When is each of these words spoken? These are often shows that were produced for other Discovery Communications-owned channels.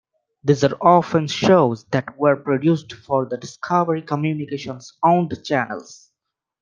These 0.43 0.63
are 0.63 0.75
often 0.81 1.27
shows 1.27 1.83
that 1.91 2.17
were 2.17 2.35
produced 2.35 2.91
for 2.91 3.27
other 3.27 3.37
Discovery 3.37 4.01
Communications-owned 4.01 5.39
channels. 5.45 6.09